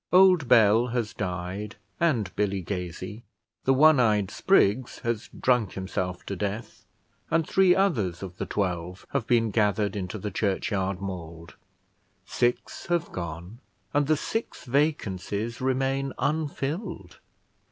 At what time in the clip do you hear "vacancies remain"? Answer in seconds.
14.65-16.13